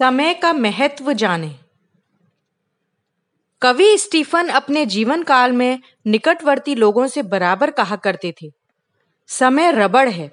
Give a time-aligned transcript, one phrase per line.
[0.00, 1.50] समय का महत्व जाने।
[3.62, 8.50] कवि स्टीफन अपने जीवन काल में निकटवर्ती लोगों से बराबर कहा करते थे।
[9.28, 10.30] समय रबड़ है,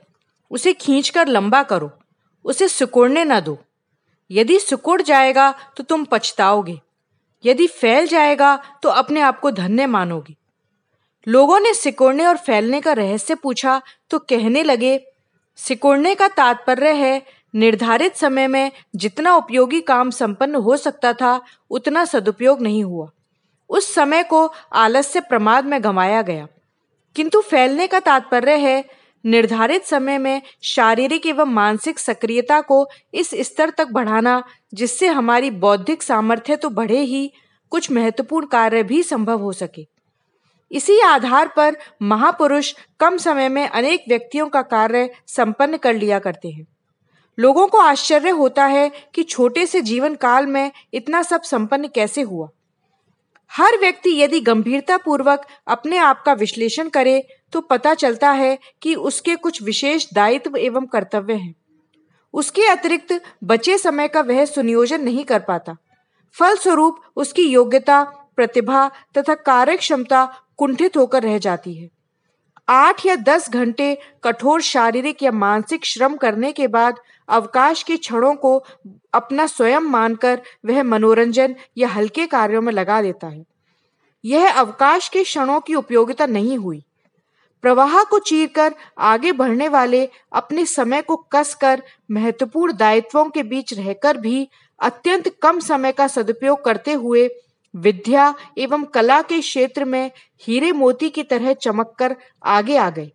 [0.51, 1.89] उसे खींचकर लंबा करो,
[2.45, 3.57] उसे सिकुड़ने न दो।
[4.31, 6.79] यदि सिकुड़ जाएगा तो तुम पछताओगे,
[7.43, 10.35] यदि फैल जाएगा तो अपने आप को धन्य मानोगे।
[11.27, 14.99] लोगों ने सिकुड़ने और फैलने का रहस्य पूछा तो कहने लगे,
[15.59, 17.21] सिकुड़ने का तात्पर्य है
[17.55, 23.09] निर्धारित समय में जितना उपयोगी काम संपन्न हो सकता था, उतना सदुपयोग नहीं हुआ।
[23.69, 26.47] उस समय को आलस्य प्रमाद में गंवाया गया।
[27.15, 28.85] किंतु फैलने का तात्पर्य है,
[29.25, 36.03] निर्धारित समय में शारीरिक एवं मानसिक सक्रियता को इस स्तर तक बढ़ाना, जिससे हमारी बौद्धिक
[36.03, 37.31] सामर्थ्य तो बढ़े ही,
[37.69, 39.87] कुछ महत्वपूर्ण कार्य भी संभव हो सके।
[40.71, 46.49] इसी आधार पर महापुरुष कम समय में अनेक व्यक्तियों का कार्य संपन्न कर लिया करते
[46.49, 46.67] हैं।
[47.37, 52.21] लोगों को आश्चर्य होता है कि छोटे से जीवन काल में इतना सब संपन्न कैसे
[52.21, 52.49] हुआ।
[53.51, 58.95] हर व्यक्ति यदि गंभीरता पूर्वक अपने आप का विश्लेषण करे तो पता चलता है कि
[58.95, 61.55] उसके कुछ विशेष दायित्व एवं कर्तव्य हैं।
[62.33, 65.75] उसके अतिरिक्त बचे समय का वह सुनियोजन नहीं कर पाता।
[66.35, 68.03] फलस्वरूप उसकी योग्यता,
[68.35, 70.25] प्रतिभा तथा कार्य क्षमता
[70.57, 71.89] कुंठित होकर रह जाती है।
[72.67, 76.95] आठ या दस घंटे कठोर शारीरिक या मानसिक श्रम करने के बाद
[77.29, 78.57] अवकाश के क्षणों को
[79.13, 83.45] अपना स्वयं मानकर वह मनोरंजन या हल्के कार्यों में लगा देता है।
[84.25, 86.83] यह अवकाश के क्षणों की उपयोगिता नहीं हुई।
[87.61, 94.17] प्रवाह को चीरकर आगे बढ़ने वाले अपने समय को कसकर महत्वपूर्ण दायित्वों के बीच रहकर
[94.17, 94.47] भी
[94.79, 97.27] अत्यंत कम समय का सदुपयोग करते हुए
[97.75, 103.11] विद्या एवं कला के क्षेत्र में हीरे मोती की तरह चमककर आगे आ गए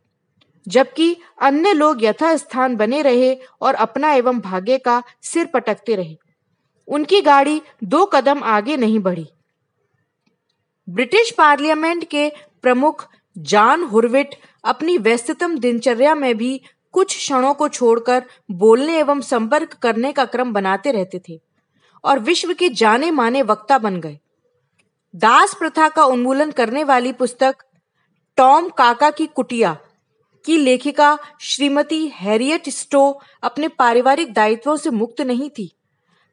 [0.66, 6.16] जबकि अन्य लोग यथा स्थान बने रहे और अपना एवं भाग्य का सिर पटकते रहे।
[6.88, 9.26] उनकी गाड़ी दो कदम आगे नहीं बढ़ी।
[10.88, 12.28] ब्रिटिश पार्लियामेंट के
[12.62, 13.06] प्रमुख
[13.38, 14.34] जॉन हुरविट
[14.65, 16.60] अपनी व्यस्ततम दिनचर्या में भी
[16.93, 21.41] कुछ क्षणों को छोड़कर बोलने एवं संपर्क करने का क्रम बनाते रहते थे
[22.04, 24.19] और विश्व के जाने माने वक्ता बन गए।
[25.15, 27.62] दास प्रथा का उन्मूलन करने वाली पुस्तक
[28.38, 29.76] टॉम काका की कुटिया
[30.44, 33.03] की लेखिका श्रीमती हैरियट स्टो
[33.43, 35.70] अपने पारिवारिक दायित्वों से मुक्त नहीं थी।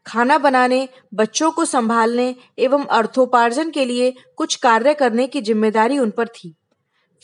[0.05, 6.11] खाना बनाने, बच्चों को संभालने एवं अर्थोपार्जन के लिए कुछ कार्य करने की ज़िम्मेदारी उन
[6.11, 6.53] पर थी।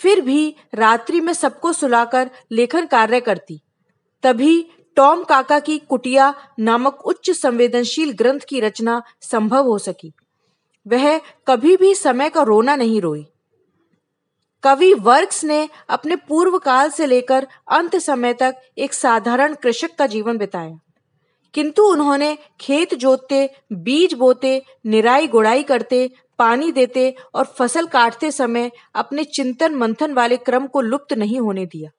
[0.02, 3.62] फिर भी रात्रि में सबको सुलाकर लेखन कार्य करती।
[4.24, 4.66] तभी
[4.97, 10.13] टॉम काका की कुटिया नामक उच्च संवेदनशील ग्रंथ की रचना संभव हो सकी।
[10.88, 11.17] वह
[11.47, 13.27] कभी भी समय का रोना नहीं रोई।
[14.63, 20.07] कवि वर्क्स ने अपने पूर्व काल से लेकर अंत समय तक एक साधारण कृषक का
[20.07, 20.79] जीवन बिताया।
[21.53, 28.71] किंतु उन्होंने खेत जोतते, बीज बोते, निराई गुड़ाई करते, पानी देते और फ़सल काटते समय
[28.95, 31.89] अपने चिंतन मंथन वाले क्रम को लुप्त नहीं होने दिया।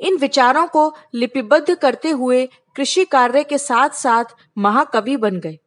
[0.00, 4.24] इन विचारों को लिपिबद्ध करते हुए कृषि कार्य के साथ साथ
[4.58, 5.58] महाकवि बन गए।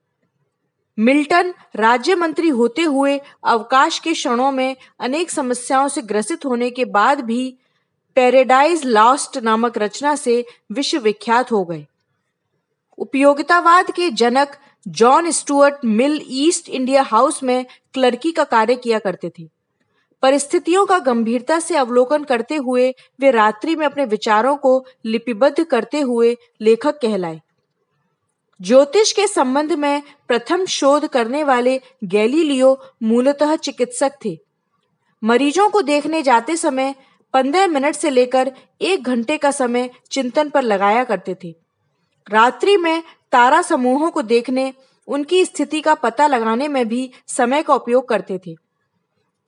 [0.99, 6.85] मिल्टन राज्य मंत्री होते हुए अवकाश के क्षणों में अनेक समस्याओं से ग्रसित होने के
[6.85, 7.57] बाद भी
[8.15, 11.85] पैराडाइज लॉस्ट नामक रचना से विश्व विख्यात हो गए।
[12.97, 14.57] उपयोगितावाद के जनक
[14.87, 19.49] John Stuart Mill East India House में क्लर्की का कार्य किया करते थे।
[20.21, 25.99] परिस्थितियों का गंभीरता से अवलोकन करते हुए वे रात्रि में अपने विचारों को लिपिबद्ध करते
[25.99, 27.41] हुए लेखक कहलाए।
[28.61, 34.37] ज्योतिष के संबंध में प्रथम शोध करने वाले गैलीलियो मूलतः चिकित्सक थे।
[35.23, 36.95] मरीजों को देखने जाते समय
[37.33, 38.51] पंद्रह मिनट से लेकर
[38.81, 41.55] एक घंटे का समय चिंतन पर लगाया करते थे।
[42.29, 44.73] रात्रि में तारा समूहों को देखने,
[45.07, 48.55] उनकी स्थिति का पता लगाने में भी समय का उपयोग करते थे।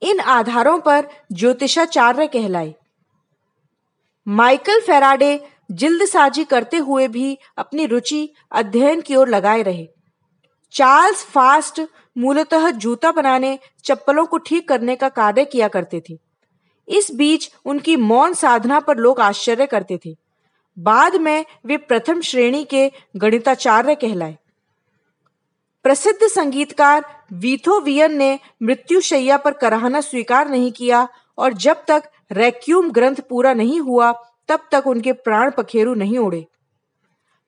[0.02, 2.74] इन आधारों पर ज्योतिषाचार्य कहलाए।
[4.28, 9.88] माइकल फेराडे जिल्दसाजी करते हुए भी अपनी रुचि अध्ययन की ओर लगाए रहे।
[10.72, 11.80] चार्ल्स फास्ट
[12.18, 16.18] मूलतः जूता बनाने, चप्पलों को ठीक करने का कार्य किया करते थे।
[16.88, 20.16] इस बीच उनकी मौन साधना पर लोग आश्चर्य करते थे।
[20.78, 24.38] बाद में वे प्रथम श्रेणी के गणिताचार्य कहलाए।
[25.82, 33.16] प्रसिद्ध संगीतकार वीथोवियन ने मृत्युशैया पर कराहना स्वीकार नहीं किया और जब तक रैक्यूम ग्रंथ
[33.28, 34.12] पूरा नहीं हुआ
[34.48, 36.46] तब तक उनके प्राण पखेरु नहीं उड़े।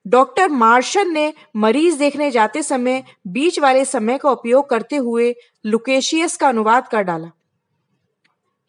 [0.06, 6.37] डॉक्टर मार्शन ने मरीज़ देखने जाते समय बीच वाले समय का उपयोग करते हुए लुकेशियस
[6.37, 7.31] का अनुवाद कर डाला।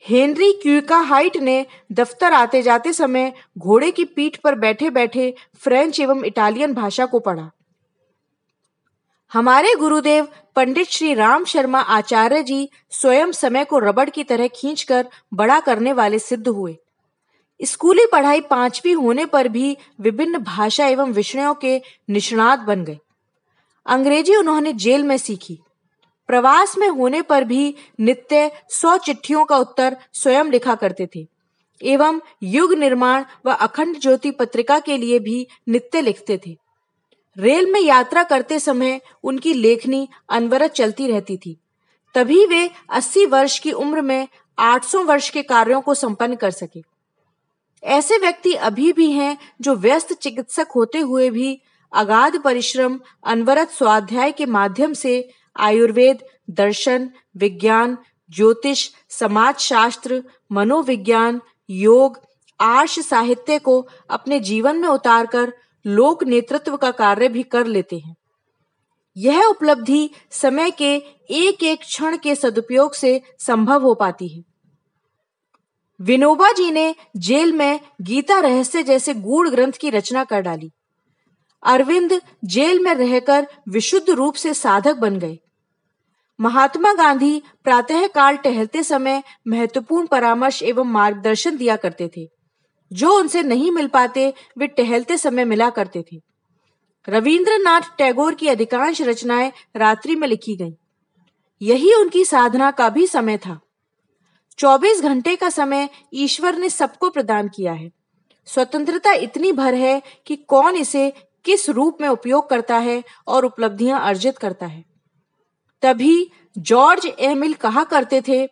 [0.05, 5.99] हेनरी क्यूका हाइट ने दफ्तर आते जाते समय घोड़े की पीठ पर बैठे बैठे फ्रेंच
[5.99, 7.49] एवं इटालियन भाषा को पढ़ा।
[9.31, 15.09] हमारे गुरुदेव पंडित श्री राम शर्मा आचार्य जी स्वयं समय को रबड़ की तरह खींचकर
[15.33, 16.77] बड़ा करने वाले सिद्ध हुए।
[17.61, 22.97] स्कूली पढ़ाई पांचवी होने पर भी विभिन्न भाषा एवं विषयों के निष्णात बन गए।
[23.85, 25.59] अंग्रेज़ी उन्होंने जेल में सीखी।
[26.29, 31.25] प्रवास में होने पर भी नित्य सौ चिट्ठियों का उत्तर स्वयं लिखा करते थे,
[31.81, 36.55] एवं युग निर्माण व अखंड ज्योति पत्रिका के लिए भी नित्य लिखते थे।
[37.37, 41.57] रेल में यात्रा करते समय उनकी लेखनी अनवरत चलती रहती थी।
[42.15, 44.27] तभी वे 80 वर्ष की उम्र में
[44.57, 46.90] 800 वर्ष के कार्यों को संपन्न कर सके।
[47.83, 51.61] ऐसे व्यक्ति अभी भी हैं जो व्यस्त चिकित्सक होते हुए भी
[51.93, 57.97] अगाध परिश्रम, अनवरत स्वाध्याय के माध्यम से आयुर्वेद, दर्शन, विज्ञान,
[58.29, 62.19] ज्योतिष समाज शास्त्र मनोविज्ञान, योग,
[62.59, 65.53] आर्ष साहित्य को अपने जीवन में उतारकर
[65.85, 68.15] लोक नेतृत्व का कार्य भी कर लेते हैं।
[69.17, 70.95] यह उपलब्धि समय के
[71.29, 74.50] एक एक क्षण के सदुपयोग से संभव हो पाती है।
[76.01, 80.71] विनोबा जी ने जेल में गीता रहस्य जैसे गूढ़ ग्रंथ की रचना कर डाली।
[81.63, 85.39] अरविंद जेल में रहकर विशुद्ध रूप से साधक बन गए।
[86.39, 92.27] महात्मा गांधी प्रातः काल टहलते समय महत्वपूर्ण परामर्श एवं मार्गदर्शन दिया करते थे।
[92.93, 96.21] जो उनसे नहीं मिल पाते, वे टहलते समय मिला करते थे।
[97.09, 100.73] रविंद्रनाथ टैगोर की अधिकांश रचनाएँ रात्रि में लिखी गईं।
[101.61, 103.59] यही उनकी साधना का भी समय था।
[104.61, 107.91] 24 घंटे का समय ईश्वर ने सबको प्रदान किया है।
[108.47, 111.11] स्वतंत्रता इतनी भर है कि कौन इसे
[111.45, 114.83] किस रूप में उपयोग करता है और उपलब्धियाँ अर्जित करता है।
[115.83, 118.45] तभी जॉर्ज एमिल कहा करते थे,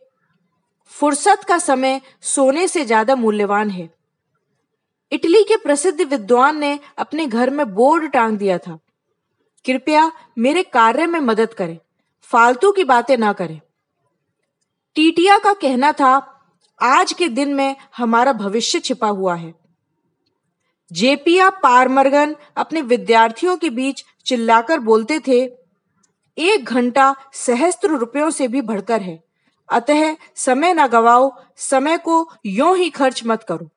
[0.91, 3.89] फुर्सत का समय सोने से ज़्यादा मूल्यवान है।
[5.11, 8.79] इटली के प्रसिद्ध विद्वान ने अपने घर में बोर्ड टांग दिया था,
[9.65, 11.77] कृपया मेरे कार्य में मदद करें,
[12.29, 13.59] फालतू की बातें ना करें।
[14.99, 16.41] टीटिया का कहना था,
[16.81, 19.55] आज के दिन में हमारा भविष्य छिपा हुआ है।
[20.91, 25.49] जेपिया पारमर्गन अपने विद्यार्थियों के बीच चिल्लाकर बोलते थे,
[26.37, 29.23] एक घंटा सहस्त्र रुपयों से भी बढ़कर है।
[29.71, 33.69] अतः समय न गवाओ, समय को यों ही खर्च मत करो।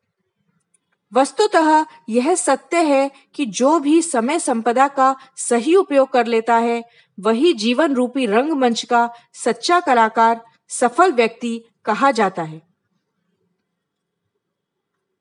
[1.13, 6.85] वस्तुतः यह सत्य है कि जो भी समय संपदा का सही उपयोग कर लेता है,
[7.21, 12.63] वही जीवन रूपी रंगमंच का सच्चा कलाकार सफल व्यक्ति कहा जाता है।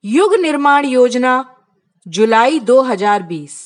[0.04, 1.34] युग निर्माण योजना
[2.08, 3.58] जुलाई 2020